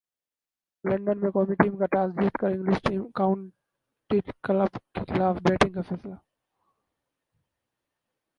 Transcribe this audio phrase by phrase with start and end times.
[0.85, 2.79] London قومی team کا toss جیت کر انگلش
[3.15, 6.15] کانٹی کلب کیخلاف بیٹنگ کا فیصلہ